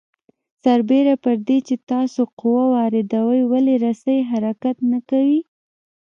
سربېره 0.63 1.15
پر 1.23 1.35
دې 1.47 1.57
چې 1.67 1.75
تاسو 1.91 2.21
قوه 2.39 2.65
واردوئ 2.75 3.41
ولې 3.51 3.75
رسۍ 3.85 4.17
حرکت 4.31 4.75
نه 4.91 4.99
کوي؟ 5.09 5.39